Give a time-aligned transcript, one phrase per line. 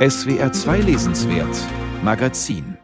[0.00, 1.54] SWR 2 Lesenswert
[2.02, 2.78] Magazin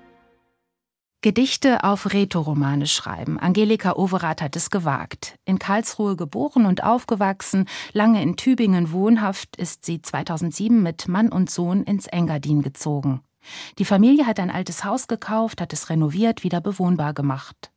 [1.22, 3.38] Gedichte auf Rätoromane schreiben.
[3.38, 5.38] Angelika Overath hat es gewagt.
[5.46, 11.48] In Karlsruhe geboren und aufgewachsen, lange in Tübingen wohnhaft, ist sie 2007 mit Mann und
[11.48, 13.22] Sohn ins Engadin gezogen.
[13.78, 17.72] Die Familie hat ein altes Haus gekauft, hat es renoviert, wieder bewohnbar gemacht.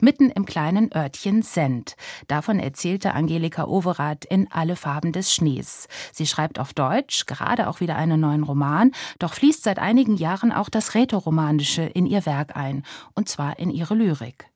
[0.00, 1.96] Mitten im kleinen Örtchen Send.
[2.26, 5.88] Davon erzählte Angelika Overath in Alle Farben des Schnees.
[6.12, 10.52] Sie schreibt auf Deutsch, gerade auch wieder einen neuen Roman, doch fließt seit einigen Jahren
[10.52, 14.46] auch das Rätoromanische in ihr Werk ein, und zwar in ihre Lyrik.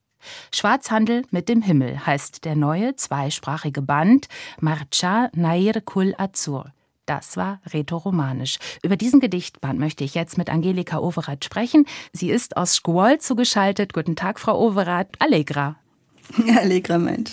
[0.52, 4.28] Schwarzhandel mit dem Himmel heißt der neue zweisprachige Band
[4.60, 6.72] Marcha Nair Kul Azur.
[7.12, 8.56] Das war rätoromanisch.
[8.82, 11.84] Über diesen Gedichtband möchte ich jetzt mit Angelika Overath sprechen.
[12.14, 13.92] Sie ist aus Schkuol zugeschaltet.
[13.92, 15.08] Guten Tag, Frau Overath.
[15.18, 15.76] Allegra.
[16.56, 17.32] Allegra, Mensch.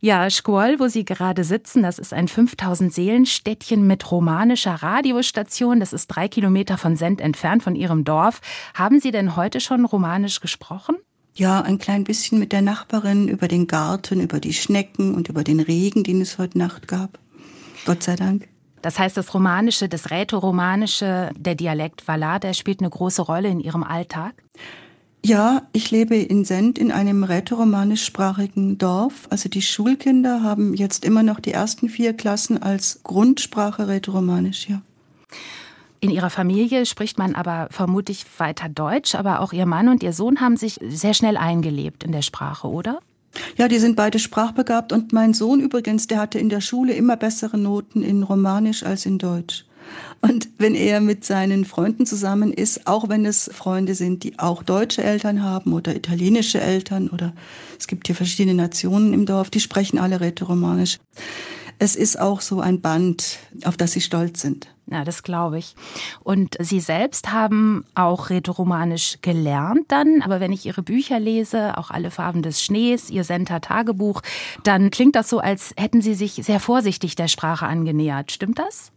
[0.00, 5.78] Ja, Schkuol, wo Sie gerade sitzen, das ist ein 5000 Seelenstädtchen mit romanischer Radiostation.
[5.78, 8.40] Das ist drei Kilometer von Send entfernt von Ihrem Dorf.
[8.72, 10.96] Haben Sie denn heute schon romanisch gesprochen?
[11.34, 15.44] Ja, ein klein bisschen mit der Nachbarin über den Garten, über die Schnecken und über
[15.44, 17.18] den Regen, den es heute Nacht gab.
[17.86, 18.48] Gott sei Dank.
[18.82, 23.60] Das heißt, das Romanische, das Rätoromanische, der Dialekt Valar, der spielt eine große Rolle in
[23.60, 24.34] Ihrem Alltag?
[25.24, 29.26] Ja, ich lebe in Send in einem rätoromanischsprachigen Dorf.
[29.30, 34.82] Also die Schulkinder haben jetzt immer noch die ersten vier Klassen als Grundsprache rätoromanisch, ja.
[35.98, 40.12] In Ihrer Familie spricht man aber vermutlich weiter Deutsch, aber auch Ihr Mann und Ihr
[40.12, 43.00] Sohn haben sich sehr schnell eingelebt in der Sprache, oder?
[43.56, 47.16] Ja, die sind beide sprachbegabt und mein Sohn übrigens, der hatte in der Schule immer
[47.16, 49.64] bessere Noten in Romanisch als in Deutsch.
[50.20, 54.62] Und wenn er mit seinen Freunden zusammen ist, auch wenn es Freunde sind, die auch
[54.62, 57.32] deutsche Eltern haben oder italienische Eltern oder
[57.78, 60.98] es gibt hier verschiedene Nationen im Dorf, die sprechen alle Rätoromanisch
[61.78, 64.68] es ist auch so ein Band, auf das sie stolz sind.
[64.88, 65.74] Ja, das glaube ich.
[66.22, 71.90] Und Sie selbst haben auch Rätoromanisch gelernt dann, aber wenn ich Ihre Bücher lese, auch
[71.90, 74.22] alle Farben des Schnees, Ihr Senta Tagebuch,
[74.62, 78.30] dann klingt das so, als hätten Sie sich sehr vorsichtig der Sprache angenähert.
[78.30, 78.92] Stimmt das?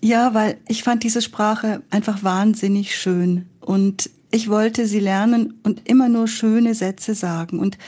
[0.00, 5.88] Ja, weil ich fand diese Sprache einfach wahnsinnig schön und ich wollte sie lernen und
[5.88, 7.58] immer nur schöne Sätze sagen.
[7.58, 7.78] Und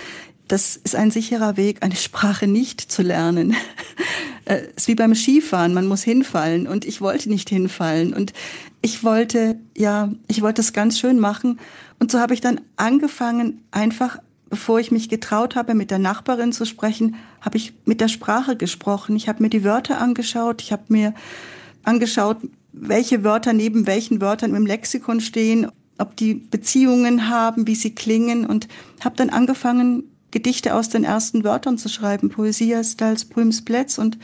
[0.48, 3.54] das ist ein sicherer Weg, eine Sprache nicht zu lernen.
[4.44, 6.66] Es ist wie beim Skifahren, man muss hinfallen.
[6.66, 8.14] Und ich wollte nicht hinfallen.
[8.14, 8.32] Und
[8.81, 11.60] ich wollte, ja, ich wollte es ganz schön machen.
[11.98, 14.19] Und so habe ich dann angefangen, einfach
[14.50, 18.56] bevor ich mich getraut habe, mit der Nachbarin zu sprechen, habe ich mit der Sprache
[18.56, 19.16] gesprochen.
[19.16, 21.15] Ich habe mir die Wörter angeschaut, ich habe mir
[21.84, 22.38] angeschaut,
[22.72, 28.47] welche Wörter neben welchen Wörtern im Lexikon stehen, ob die Beziehungen haben, wie sie klingen.
[28.47, 28.69] Und
[29.00, 34.19] habe dann angefangen, Gedichte aus den ersten Wörtern zu schreiben, Poesia Stals Prüms Plätz und,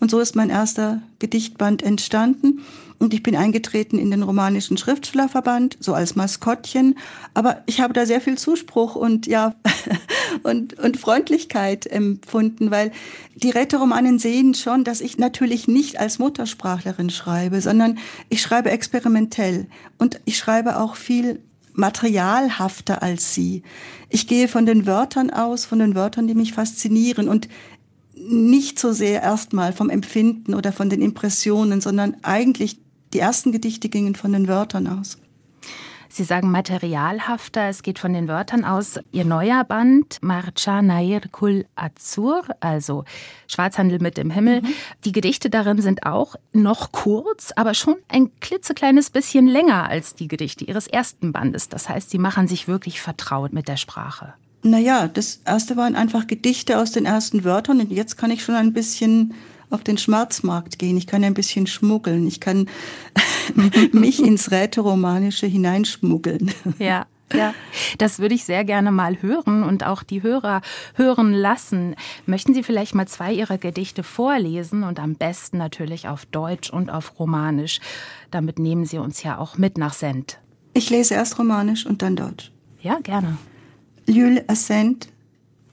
[0.00, 2.60] und so ist mein erster Gedichtband entstanden.
[2.98, 6.96] Und ich bin eingetreten in den romanischen Schriftstellerverband, so als Maskottchen.
[7.34, 9.54] Aber ich habe da sehr viel Zuspruch und ja,
[10.42, 12.92] und, und Freundlichkeit empfunden, weil
[13.34, 17.98] die Rätoromanen sehen schon, dass ich natürlich nicht als Muttersprachlerin schreibe, sondern
[18.28, 19.66] ich schreibe experimentell
[19.98, 21.40] und ich schreibe auch viel
[21.74, 23.62] materialhafter als sie.
[24.08, 27.48] Ich gehe von den Wörtern aus, von den Wörtern, die mich faszinieren und
[28.16, 32.78] nicht so sehr erstmal vom Empfinden oder von den Impressionen, sondern eigentlich
[33.12, 35.18] die ersten Gedichte gingen von den Wörtern aus.
[36.14, 39.00] Sie sagen materialhafter, es geht von den Wörtern aus.
[39.10, 43.02] Ihr neuer Band, Marcha Nair Kul Azur, also
[43.48, 44.62] Schwarzhandel mit dem Himmel.
[44.62, 44.74] Mhm.
[45.04, 50.28] Die Gedichte darin sind auch noch kurz, aber schon ein klitzekleines bisschen länger als die
[50.28, 51.68] Gedichte Ihres ersten Bandes.
[51.68, 54.34] Das heißt, Sie machen sich wirklich vertraut mit der Sprache.
[54.62, 58.54] Naja, das erste waren einfach Gedichte aus den ersten Wörtern und jetzt kann ich schon
[58.54, 59.34] ein bisschen
[59.74, 60.96] auf den Schwarzmarkt gehen.
[60.96, 62.26] Ich kann ein bisschen schmuggeln.
[62.26, 62.68] Ich kann
[63.92, 66.52] mich ins Rätoromanische hineinschmuggeln.
[66.78, 67.06] Ja.
[67.32, 67.54] Ja,
[67.98, 70.60] das würde ich sehr gerne mal hören und auch die Hörer
[70.94, 71.96] hören lassen.
[72.26, 76.90] Möchten Sie vielleicht mal zwei Ihrer Gedichte vorlesen und am besten natürlich auf Deutsch und
[76.90, 77.80] auf Romanisch.
[78.30, 80.38] Damit nehmen Sie uns ja auch mit nach Send.
[80.74, 82.52] Ich lese erst Romanisch und dann Deutsch.
[82.82, 83.38] Ja, gerne.
[84.06, 85.08] Ljul Ascent,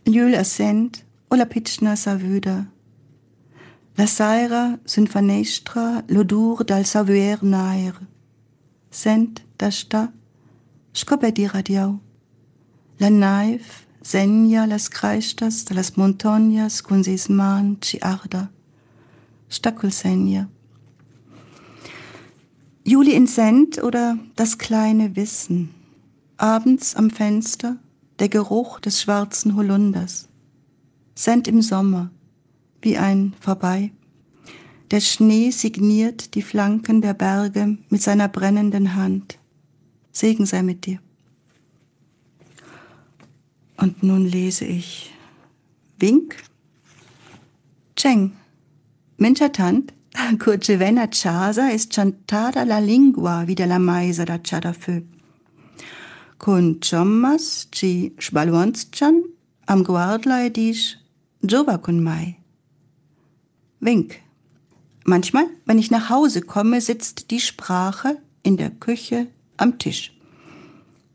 [0.08, 2.66] Ljul Ascent, Ola Pitschna Savüda.
[3.98, 7.94] La saira sun fanestra l'odur dal savuer nair.
[8.90, 10.12] Sent d'asta,
[10.94, 12.00] scopeti radiau.
[13.00, 18.50] La naif segna las crestas de las montañas con sis man ci arda.
[19.50, 20.50] Stackel segna.
[22.84, 25.70] Juli in Sent oder das kleine Wissen.
[26.38, 27.76] Abends am Fenster
[28.20, 30.28] der Geruch des schwarzen Holunders.
[31.14, 32.10] Sent im Sommer,
[32.82, 33.92] wie ein Vorbei.
[34.92, 39.38] Der Schnee signiert die Flanken der Berge mit seiner brennenden Hand.
[40.12, 41.00] Segen sei mit dir.
[43.78, 45.12] Und nun lese ich
[45.98, 46.36] Wink,
[47.96, 48.34] Cheng,
[49.18, 49.94] Minchatant,
[50.40, 55.04] Curcevena Chasa ist chantada la lingua wie la maisa da chadafö.
[56.38, 59.24] Kun chommas chi schbaluanschan
[59.68, 60.98] am guardlai dish
[61.44, 62.41] jova kun mai.
[63.82, 64.20] Wink.
[65.04, 70.14] Manchmal, wenn ich nach Hause komme, sitzt die Sprache in der Küche am Tisch.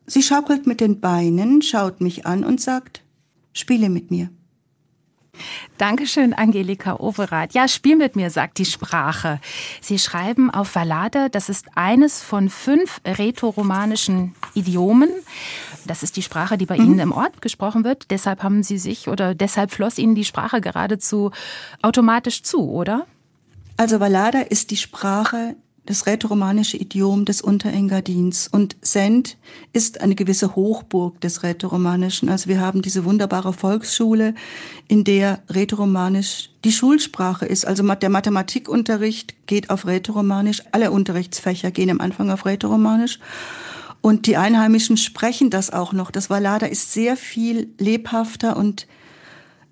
[0.07, 3.03] Sie schaukelt mit den Beinen, schaut mich an und sagt,
[3.53, 4.31] spiele mit mir.
[5.79, 7.55] Dankeschön, Angelika Overath.
[7.55, 9.41] Ja, spiel mit mir, sagt die Sprache.
[9.81, 15.11] Sie schreiben auf Valade, das ist eines von fünf rätoromanischen Idiomen.
[15.87, 16.84] Das ist die Sprache, die bei mhm.
[16.84, 18.11] Ihnen im Ort gesprochen wird.
[18.11, 21.31] Deshalb haben Sie sich oder deshalb floss Ihnen die Sprache geradezu
[21.82, 23.06] automatisch zu, oder?
[23.76, 25.56] Also Valada ist die Sprache
[25.87, 28.49] das rätoromanische Idiom des Unterengadins.
[28.49, 29.38] Und Send
[29.73, 32.28] ist eine gewisse Hochburg des Rätoromanischen.
[32.28, 34.34] Also wir haben diese wunderbare Volksschule,
[34.88, 37.67] in der Rätoromanisch die Schulsprache ist.
[37.67, 40.62] Also der Mathematikunterricht geht auf Rätoromanisch.
[40.73, 43.20] Alle Unterrichtsfächer gehen am Anfang auf Rätoromanisch.
[44.01, 46.11] Und die Einheimischen sprechen das auch noch.
[46.11, 48.87] Das Valada ist sehr viel lebhafter und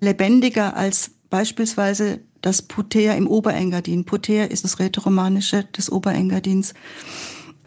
[0.01, 4.05] lebendiger als beispielsweise das Putea im Oberengadin.
[4.05, 6.73] Putea ist das Rätoromanische des Oberengadins.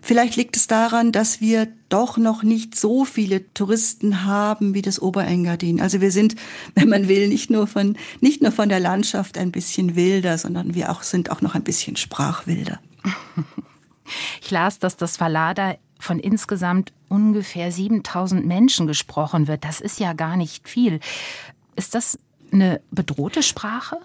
[0.01, 5.03] Vielleicht liegt es daran, dass wir doch noch nicht so viele Touristen haben wie das
[5.03, 5.81] Oberengadin.
[5.81, 6.37] Also wir sind,
[6.75, 10.75] wenn man will, nicht nur von, nicht nur von der Landschaft ein bisschen wilder, sondern
[10.75, 12.81] wir auch, sind auch noch ein bisschen sprachwilder.
[14.41, 19.65] Ich las, dass das Fallada von insgesamt ungefähr 7000 Menschen gesprochen wird.
[19.65, 21.01] Das ist ja gar nicht viel.
[21.77, 22.19] Ist das
[22.53, 23.99] eine bedrohte Sprache?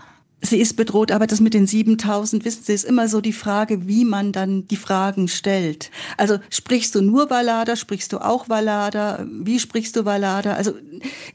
[0.45, 3.87] Sie ist bedroht, aber das mit den 7000, wissen Sie, ist immer so die Frage,
[3.87, 5.89] wie man dann die Fragen stellt.
[6.17, 10.53] Also sprichst du nur Vallada, sprichst du auch Vallada, wie sprichst du Vallada?
[10.53, 10.73] Also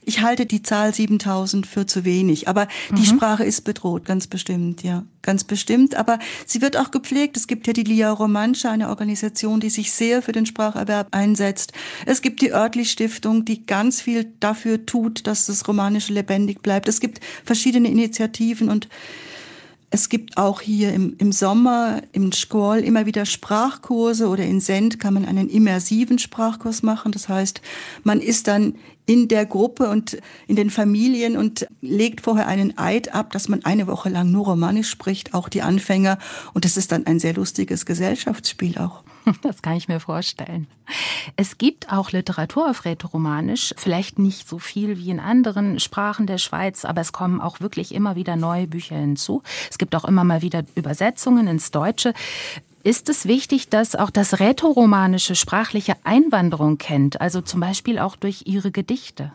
[0.04, 2.96] ich halte die Zahl 7000 für zu wenig, aber mhm.
[2.96, 5.94] die Sprache ist bedroht, ganz bestimmt, ja, ganz bestimmt.
[5.94, 7.36] Aber sie wird auch gepflegt.
[7.36, 11.72] Es gibt ja die Lia Romancha, eine Organisation, die sich sehr für den Spracherwerb einsetzt.
[12.04, 16.88] Es gibt die Örtlich Stiftung, die ganz viel dafür tut, dass das Romanische lebendig bleibt.
[16.88, 18.88] Es gibt verschiedene Initiativen und
[19.90, 25.00] es gibt auch hier im, im Sommer im Schkol immer wieder Sprachkurse oder in Send
[25.00, 27.12] kann man einen immersiven Sprachkurs machen.
[27.12, 27.62] Das heißt,
[28.02, 28.74] man ist dann
[29.08, 33.64] in der Gruppe und in den Familien und legt vorher einen Eid ab, dass man
[33.64, 36.18] eine Woche lang nur Romanisch spricht, auch die Anfänger.
[36.52, 39.02] Und das ist dann ein sehr lustiges Gesellschaftsspiel auch.
[39.42, 40.66] Das kann ich mir vorstellen.
[41.36, 46.38] Es gibt auch Literatur auf Rätoromanisch, vielleicht nicht so viel wie in anderen Sprachen der
[46.38, 49.42] Schweiz, aber es kommen auch wirklich immer wieder neue Bücher hinzu.
[49.70, 52.14] Es gibt auch immer mal wieder Übersetzungen ins Deutsche.
[52.84, 58.42] Ist es wichtig, dass auch das Rätoromanische sprachliche Einwanderung kennt, also zum Beispiel auch durch
[58.46, 59.32] Ihre Gedichte?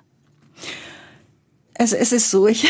[1.78, 2.68] Also es ist so, ich,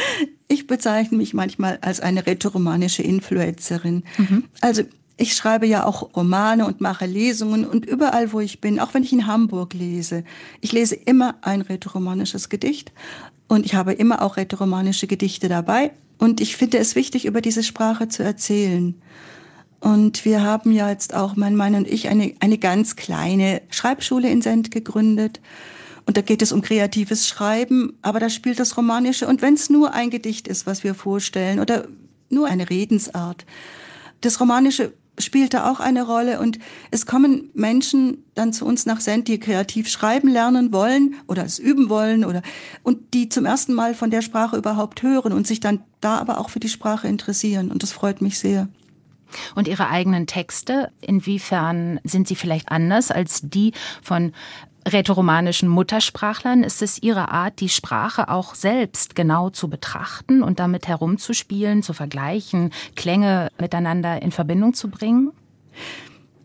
[0.48, 4.04] ich bezeichne mich manchmal als eine rätoromanische Influencerin.
[4.18, 4.44] Mhm.
[4.60, 4.82] Also
[5.16, 9.02] ich schreibe ja auch Romane und mache Lesungen und überall, wo ich bin, auch wenn
[9.02, 10.24] ich in Hamburg lese,
[10.60, 12.92] ich lese immer ein rätoromanisches Gedicht
[13.48, 17.62] und ich habe immer auch rätoromanische Gedichte dabei und ich finde es wichtig, über diese
[17.62, 18.94] Sprache zu erzählen.
[19.86, 24.28] Und wir haben ja jetzt auch, mein Mann und ich, eine, eine ganz kleine Schreibschule
[24.28, 25.40] in Send gegründet.
[26.06, 29.28] Und da geht es um kreatives Schreiben, aber da spielt das Romanische.
[29.28, 31.86] Und wenn es nur ein Gedicht ist, was wir vorstellen, oder
[32.30, 33.46] nur eine Redensart,
[34.22, 36.58] das Romanische spielt da auch eine Rolle und
[36.90, 41.60] es kommen Menschen dann zu uns nach Send, die kreativ schreiben lernen wollen oder es
[41.60, 42.42] üben wollen oder
[42.82, 46.40] und die zum ersten Mal von der Sprache überhaupt hören und sich dann da aber
[46.40, 48.68] auch für die Sprache interessieren und das freut mich sehr.
[49.54, 54.32] Und Ihre eigenen Texte, inwiefern sind sie vielleicht anders als die von
[54.86, 60.86] rätoromanischen Muttersprachlern ist es ihre Art, die Sprache auch selbst genau zu betrachten und damit
[60.86, 65.32] herumzuspielen, zu vergleichen, Klänge miteinander in Verbindung zu bringen?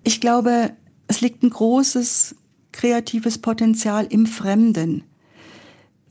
[0.04, 0.72] Ich glaube,
[1.08, 2.36] es liegt ein großes
[2.72, 5.04] kreatives Potenzial im Fremden.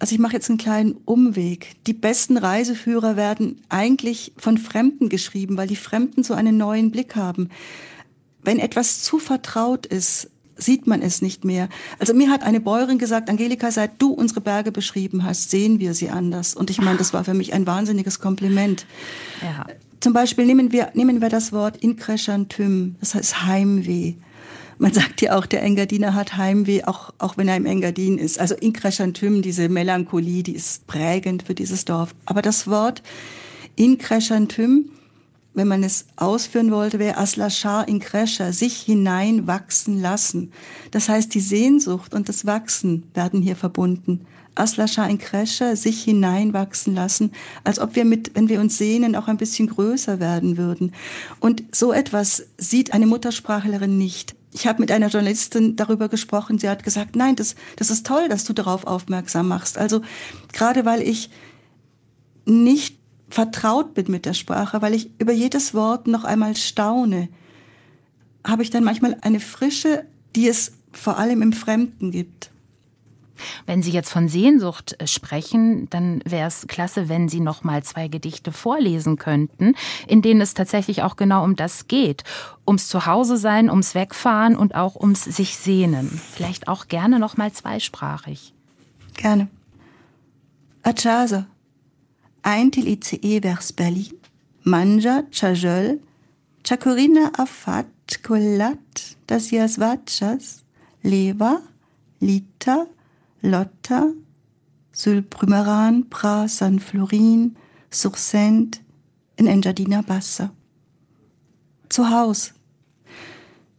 [0.00, 1.76] Also ich mache jetzt einen kleinen Umweg.
[1.86, 7.16] Die besten Reiseführer werden eigentlich von Fremden geschrieben, weil die Fremden so einen neuen Blick
[7.16, 7.50] haben.
[8.42, 11.68] Wenn etwas zu vertraut ist, sieht man es nicht mehr.
[11.98, 15.92] Also mir hat eine Bäuerin gesagt, Angelika, seit du unsere Berge beschrieben hast, sehen wir
[15.92, 16.54] sie anders.
[16.54, 18.86] Und ich meine, das war für mich ein wahnsinniges Kompliment.
[19.42, 19.66] Ja.
[20.00, 24.14] Zum Beispiel nehmen wir, nehmen wir das Wort Inkreschantym, das heißt Heimweh.
[24.80, 28.40] Man sagt ja auch, der Engadiner hat Heimweh, auch, auch wenn er im Engadin ist.
[28.40, 32.14] Also Inkreschantym, diese Melancholie, die ist prägend für dieses Dorf.
[32.24, 33.02] Aber das Wort
[33.76, 34.90] Inkreschantym
[35.52, 40.52] wenn man es ausführen wollte, wäre Aslashar in Krescher, sich hineinwachsen lassen.
[40.92, 44.26] Das heißt, die Sehnsucht und das Wachsen werden hier verbunden.
[44.54, 47.32] Aslashar in Krescher, sich hineinwachsen lassen,
[47.64, 50.92] als ob wir mit, wenn wir uns sehnen, auch ein bisschen größer werden würden.
[51.40, 54.36] Und so etwas sieht eine Muttersprachlerin nicht.
[54.52, 56.58] Ich habe mit einer Journalistin darüber gesprochen.
[56.58, 59.78] Sie hat gesagt, nein, das, das ist toll, dass du darauf aufmerksam machst.
[59.78, 60.02] Also
[60.52, 61.30] gerade weil ich
[62.46, 67.28] nicht vertraut bin mit der Sprache, weil ich über jedes Wort noch einmal staune,
[68.44, 70.04] habe ich dann manchmal eine Frische,
[70.34, 72.50] die es vor allem im Fremden gibt.
[73.66, 77.82] Wenn Sie jetzt von Sehnsucht äh, sprechen, dann wäre es klasse, wenn Sie noch mal
[77.82, 79.74] zwei Gedichte vorlesen könnten,
[80.06, 82.24] in denen es tatsächlich auch genau um das geht,
[82.66, 86.20] ums Zuhause sein, ums Wegfahren und auch ums sich sehnen.
[86.32, 88.54] Vielleicht auch gerne noch mal zweisprachig.
[89.14, 89.48] Gerne.
[90.82, 91.46] A casa,
[92.42, 94.18] ein til ICE vers Berlin,
[94.62, 96.00] manja chajol,
[96.64, 100.64] chakurina afat, colat, das vachas,
[101.02, 101.60] leva,
[102.20, 102.86] lita,
[103.42, 104.12] Lotta,
[104.92, 107.56] Sülprymeran, Pra, San Florin,
[107.90, 108.82] Sursent,
[109.36, 110.52] in Engadina Bassa.
[111.88, 112.52] Zu Haus.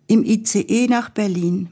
[0.07, 1.69] Im ICE nach Berlin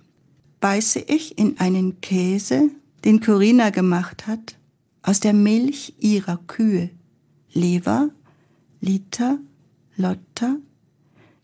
[0.59, 2.69] beiße ich in einen Käse,
[3.03, 4.57] den Corinna gemacht hat,
[5.01, 6.91] aus der Milch ihrer Kühe.
[7.51, 8.09] Lever,
[8.79, 9.39] Liter,
[9.95, 10.57] Lotta,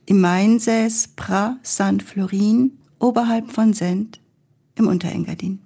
[0.05, 4.21] im Mainsäß Pra San Florin, oberhalb von Sent,
[4.75, 5.64] im Unterengadin.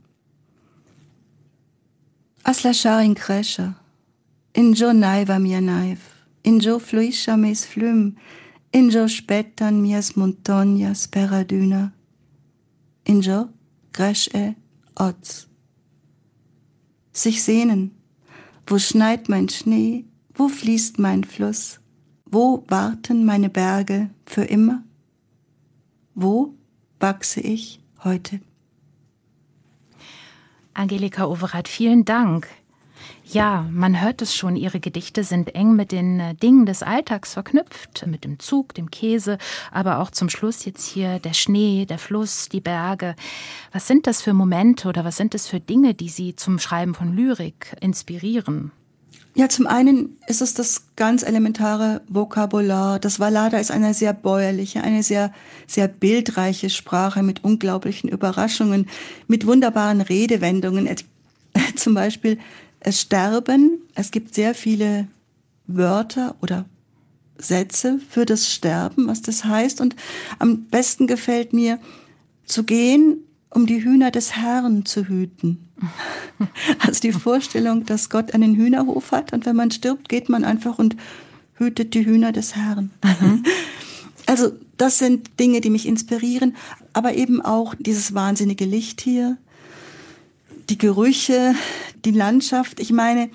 [2.50, 3.76] Asla in Kresha,
[4.56, 8.16] in jo naiva mia naif, in jo fluisha mes flum,
[8.74, 11.94] in jo spetan mias montonias peraduna,
[13.06, 13.50] in jo
[13.94, 14.56] gresh e
[14.98, 15.46] ots.
[17.14, 17.92] Sich sehnen,
[18.66, 21.80] wo schneit mein Schnee, wo fließt mein Fluss,
[22.26, 24.84] wo warten meine Berge für immer?
[26.16, 26.56] Wo
[27.00, 28.40] wachse ich heute?
[30.80, 32.48] Angelika Overath, vielen Dank.
[33.26, 37.34] Ja, man hört es schon, Ihre Gedichte sind eng mit den äh, Dingen des Alltags
[37.34, 39.40] verknüpft, mit dem Zug, dem Käse,
[39.74, 43.18] aber auch zum Schluss jetzt hier der Schnee, der Fluss, die Berge.
[43.74, 46.96] Was sind das für Momente oder was sind das für Dinge, die Sie zum Schreiben
[46.96, 48.72] von Lyrik inspirieren?
[49.36, 53.00] Ja, zum einen ist es das ganz elementare Vokabular.
[53.00, 55.32] Das Vallada ist eine sehr bäuerliche, eine sehr,
[55.68, 58.88] sehr bildreiche Sprache mit unglaublichen Überraschungen,
[59.28, 60.90] mit wunderbaren Redewendungen.
[61.76, 62.40] Zum Beispiel
[62.80, 63.80] es Sterben.
[63.96, 65.08] Es gibt sehr viele
[65.68, 66.66] Wörter oder
[67.38, 69.80] Sätze für das Sterben, was das heißt.
[69.80, 69.96] Und
[70.40, 71.80] am besten gefällt mir
[72.46, 75.70] zu gehen um die Hühner des Herrn zu hüten.
[76.80, 80.80] Also die Vorstellung, dass Gott einen Hühnerhof hat und wenn man stirbt, geht man einfach
[80.80, 80.96] und
[81.56, 82.92] hütet die Hühner des Herrn.
[83.04, 83.44] Mhm.
[84.26, 86.56] Also das sind Dinge, die mich inspirieren,
[86.94, 89.38] aber eben auch dieses wahnsinnige Licht hier,
[90.70, 91.56] die Gerüche,
[92.06, 92.80] die Landschaft.
[92.80, 93.32] Ich meine,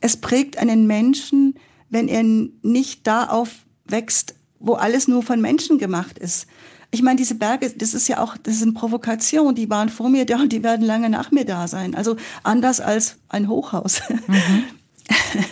[0.00, 1.56] es prägt einen Menschen,
[1.90, 6.46] wenn er nicht da aufwächst, wo alles nur von Menschen gemacht ist.
[6.90, 10.24] Ich meine, diese Berge, das ist ja auch, das sind Provokationen, die waren vor mir
[10.24, 11.94] da und die werden lange nach mir da sein.
[11.94, 14.00] Also anders als ein Hochhaus.
[14.26, 14.64] Mhm.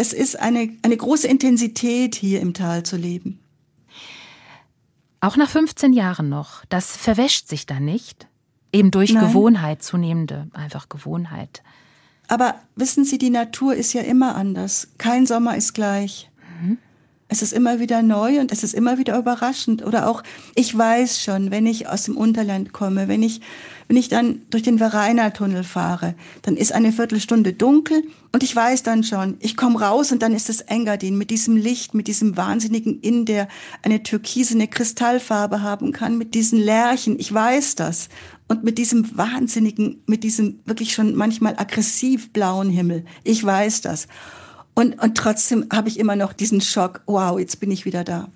[0.00, 3.40] Es ist eine, eine große Intensität, hier im Tal zu leben.
[5.20, 6.64] Auch nach 15 Jahren noch.
[6.68, 8.28] Das verwäscht sich dann nicht.
[8.72, 9.26] Eben durch Nein.
[9.26, 11.64] Gewohnheit, zunehmende, einfach Gewohnheit.
[12.28, 14.88] Aber wissen Sie, die Natur ist ja immer anders.
[14.98, 16.30] Kein Sommer ist gleich.
[16.60, 16.78] Mhm.
[17.30, 19.84] Es ist immer wieder neu und es ist immer wieder überraschend.
[19.84, 20.22] Oder auch,
[20.54, 23.42] ich weiß schon, wenn ich aus dem Unterland komme, wenn ich,
[23.86, 28.82] wenn ich dann durch den Vereiner-Tunnel fahre, dann ist eine Viertelstunde dunkel und ich weiß
[28.82, 32.38] dann schon, ich komme raus und dann ist es Engadin mit diesem Licht, mit diesem
[32.38, 33.48] wahnsinnigen Inn, der
[33.82, 37.18] eine türkisene Kristallfarbe haben kann, mit diesen Lärchen.
[37.18, 38.08] Ich weiß das.
[38.50, 43.04] Und mit diesem wahnsinnigen, mit diesem wirklich schon manchmal aggressiv blauen Himmel.
[43.22, 44.08] Ich weiß das.
[44.78, 48.28] Und, und trotzdem habe ich immer noch diesen Schock, wow, jetzt bin ich wieder da.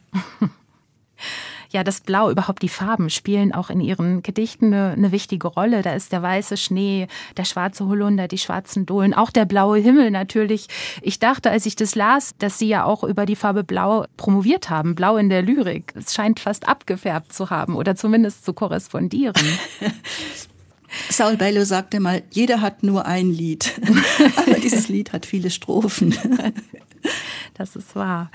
[1.70, 5.82] ja, das Blau, überhaupt die Farben spielen auch in ihren Gedichten eine, eine, wichtige Rolle.
[5.82, 7.06] Da ist der weiße Schnee,
[7.36, 10.66] der schwarze Holunder, die schwarzen Dohlen, auch der blaue Himmel natürlich.
[11.00, 14.68] Ich dachte, als ich das las, dass Sie ja auch über die Farbe Blau promoviert
[14.68, 15.94] haben, Blau in der Lyrik.
[15.94, 19.36] Es scheint fast abgefärbt zu haben oder zumindest zu korrespondieren.
[21.10, 23.72] Saul Bellow sagte mal, jeder hat nur ein Lied.
[24.36, 26.14] Aber dieses Lied hat viele Strophen.
[27.54, 28.30] Das ist wahr.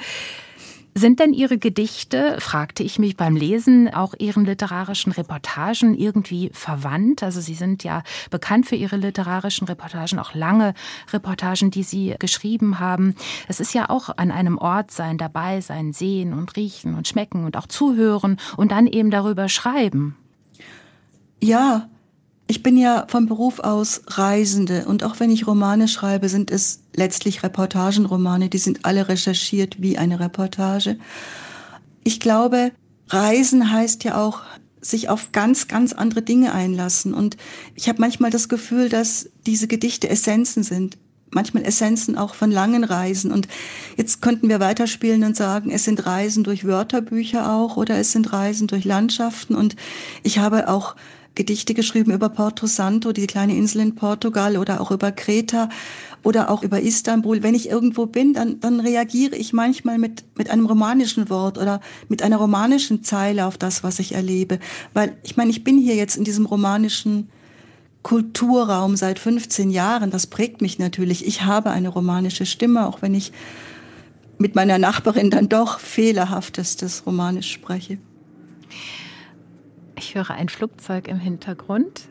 [0.97, 7.21] Sind denn Ihre Gedichte, fragte ich mich beim Lesen, auch Ihren literarischen Reportagen irgendwie verwandt?
[7.21, 10.73] Also Sie sind ja bekannt für Ihre literarischen Reportagen, auch lange
[11.13, 13.13] Reportagen, die Sie geschrieben haben.
[13.47, 17.45] Es ist ja auch an einem Ort sein, dabei sein, sehen und riechen und schmecken
[17.45, 20.15] und auch zuhören und dann eben darüber schreiben.
[21.43, 21.89] Ja,
[22.47, 26.81] ich bin ja vom Beruf aus Reisende und auch wenn ich Romane schreibe, sind es
[26.95, 30.97] letztlich Reportagenromane, die sind alle recherchiert wie eine Reportage.
[32.03, 32.71] Ich glaube,
[33.09, 34.41] Reisen heißt ja auch
[34.79, 37.13] sich auf ganz, ganz andere Dinge einlassen.
[37.13, 37.35] Und
[37.75, 40.97] ich habe manchmal das Gefühl, dass diese Gedichte Essenzen sind.
[41.29, 43.33] Manchmal Essenzen auch von langen Reisen.
[43.33, 43.49] Und
[43.97, 48.31] jetzt könnten wir weiterspielen und sagen, es sind Reisen durch Wörterbücher auch oder es sind
[48.31, 49.55] Reisen durch Landschaften.
[49.55, 49.75] Und
[50.23, 50.95] ich habe auch
[51.37, 55.69] Gedichte geschrieben über Porto Santo, die kleine Insel in Portugal oder auch über Kreta
[56.23, 57.43] oder auch über Istanbul.
[57.43, 61.79] Wenn ich irgendwo bin, dann, dann reagiere ich manchmal mit, mit einem romanischen Wort oder
[62.09, 64.59] mit einer romanischen Zeile auf das, was ich erlebe.
[64.93, 67.29] Weil ich meine, ich bin hier jetzt in diesem romanischen
[68.01, 70.11] Kulturraum seit 15 Jahren.
[70.11, 71.25] Das prägt mich natürlich.
[71.25, 73.31] Ich habe eine romanische Stimme, auch wenn ich
[74.39, 77.99] mit meiner Nachbarin dann doch fehlerhaftestes Romanisch spreche.
[79.97, 82.07] Ich höre ein Flugzeug im Hintergrund.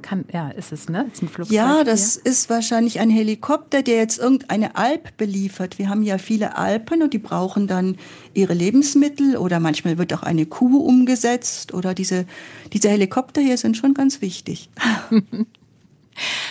[0.00, 1.06] Kann, ja, ist es, ne?
[1.12, 2.32] Ist ein Flugzeug ja, das hier.
[2.32, 5.78] ist wahrscheinlich ein Helikopter, der jetzt irgendeine Alp beliefert.
[5.78, 7.96] Wir haben ja viele Alpen und die brauchen dann
[8.32, 12.26] ihre Lebensmittel oder manchmal wird auch eine Kuh umgesetzt oder diese,
[12.72, 14.70] diese Helikopter hier sind schon ganz wichtig.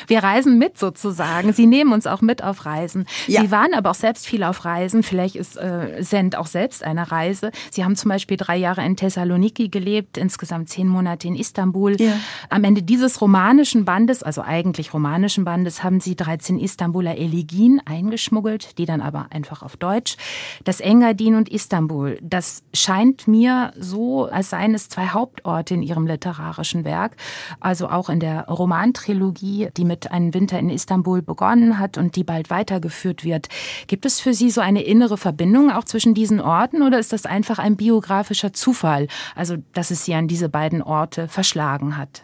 [0.07, 1.53] Wir reisen mit sozusagen.
[1.53, 3.05] Sie nehmen uns auch mit auf Reisen.
[3.27, 3.41] Ja.
[3.41, 5.03] Sie waren aber auch selbst viel auf Reisen.
[5.03, 7.51] Vielleicht ist äh, Send auch selbst eine Reise.
[7.71, 12.00] Sie haben zum Beispiel drei Jahre in Thessaloniki gelebt, insgesamt zehn Monate in Istanbul.
[12.00, 12.13] Ja.
[12.50, 18.77] Am Ende dieses romanischen Bandes, also eigentlich romanischen Bandes, haben Sie 13 Istanbuler Elegien eingeschmuggelt,
[18.77, 20.17] die dann aber einfach auf Deutsch.
[20.63, 26.07] Das Engadin und Istanbul, das scheint mir so, als seien es zwei Hauptorte in Ihrem
[26.07, 27.15] literarischen Werk.
[27.59, 32.23] Also auch in der Romantrilogie die mit einem Winter in Istanbul begonnen hat und die
[32.23, 33.47] bald weitergeführt wird.
[33.87, 37.25] Gibt es für Sie so eine innere Verbindung auch zwischen diesen Orten oder ist das
[37.25, 42.24] einfach ein biografischer Zufall, also dass es Sie an diese beiden Orte verschlagen hat?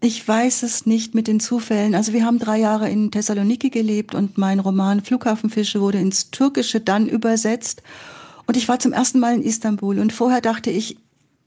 [0.00, 1.94] Ich weiß es nicht mit den Zufällen.
[1.94, 6.80] Also wir haben drei Jahre in Thessaloniki gelebt und mein Roman Flughafenfische wurde ins Türkische
[6.80, 7.82] dann übersetzt.
[8.46, 10.98] Und ich war zum ersten Mal in Istanbul und vorher dachte ich,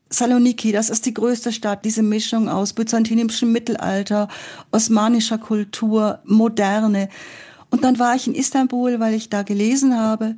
[0.10, 4.28] Saloniki, das ist die größte Stadt, diese Mischung aus byzantinischem Mittelalter,
[4.72, 7.10] osmanischer Kultur, Moderne.
[7.70, 10.36] Und dann war ich in Istanbul, weil ich da gelesen habe.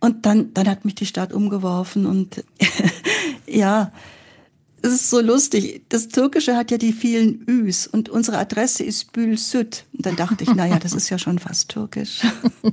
[0.00, 2.44] Und dann, dann hat mich die Stadt umgeworfen und
[3.46, 3.92] ja,
[4.82, 5.82] es ist so lustig.
[5.88, 9.84] Das Türkische hat ja die vielen Üs und unsere Adresse ist Bül Süd.
[9.92, 12.20] Und dann dachte ich, naja, das ist ja schon fast türkisch.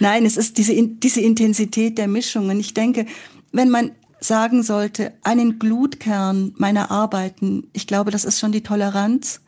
[0.00, 2.60] Nein, es ist diese, diese Intensität der Mischungen.
[2.60, 3.06] Ich denke,
[3.52, 9.40] wenn man sagen sollte, einen Glutkern meiner Arbeiten, ich glaube, das ist schon die Toleranz.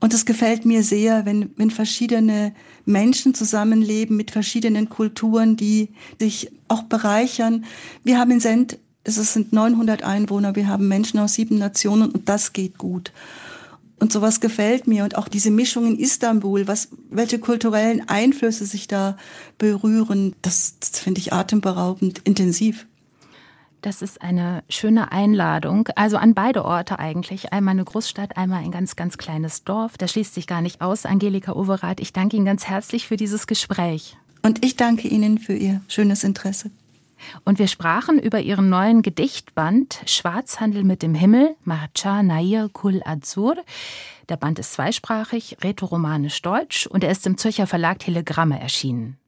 [0.00, 2.52] Und es gefällt mir sehr, wenn, wenn verschiedene
[2.84, 7.64] Menschen zusammenleben mit verschiedenen Kulturen, die sich auch bereichern.
[8.02, 12.28] Wir haben in Send, es sind 900 Einwohner, wir haben Menschen aus sieben Nationen und
[12.28, 13.12] das geht gut.
[14.00, 18.88] Und sowas gefällt mir und auch diese Mischung in Istanbul, was, welche kulturellen Einflüsse sich
[18.88, 19.16] da
[19.58, 22.86] berühren, das, das finde ich atemberaubend intensiv.
[23.82, 25.88] Das ist eine schöne Einladung.
[25.96, 27.52] Also an beide Orte eigentlich.
[27.52, 29.98] Einmal eine Großstadt, einmal ein ganz, ganz kleines Dorf.
[29.98, 31.04] Das schließt sich gar nicht aus.
[31.04, 34.16] Angelika Overath, ich danke Ihnen ganz herzlich für dieses Gespräch.
[34.42, 36.70] Und ich danke Ihnen für Ihr schönes Interesse.
[37.44, 43.56] Und wir sprachen über Ihren neuen Gedichtband Schwarzhandel mit dem Himmel, Marcha Nair Kul Azur.
[44.28, 49.18] Der Band ist zweisprachig, rätoromanisch-deutsch und er ist im Zürcher Verlag Telegramme erschienen.